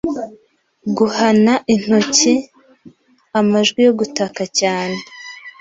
Guhana 0.97 1.53
intoki 1.73 2.33
amajwi 3.39 3.79
yo 3.87 3.93
gutaka 3.99 4.41
cyane 4.59 4.99